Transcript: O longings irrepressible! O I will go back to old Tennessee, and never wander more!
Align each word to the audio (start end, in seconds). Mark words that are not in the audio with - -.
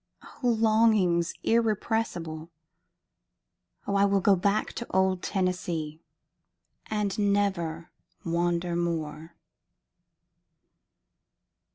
O 0.41 0.47
longings 0.47 1.35
irrepressible! 1.43 2.49
O 3.85 3.95
I 3.95 4.03
will 4.03 4.19
go 4.19 4.35
back 4.35 4.73
to 4.73 4.87
old 4.89 5.21
Tennessee, 5.21 6.01
and 6.89 7.19
never 7.19 7.91
wander 8.25 8.75
more! 8.75 9.35